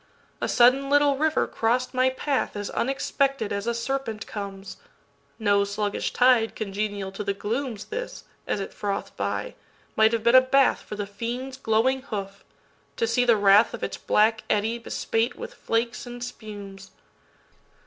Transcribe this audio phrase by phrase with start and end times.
[0.41, 7.11] A sudden little river cross'd my pathAs unexpected as a serpent comes.No sluggish tide congenial
[7.11, 9.53] to the glooms; This, as it froth'd by,
[9.95, 14.79] might have been a bathFor the fiend's glowing hoof—to see the wrathOf its black eddy
[14.79, 16.89] bespate with flakes and spumes.